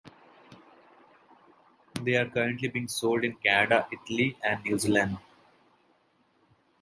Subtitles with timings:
[2.01, 5.19] They are currently being sold in Canada, Italy and New Zealand.